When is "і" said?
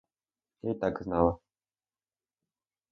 1.03-1.07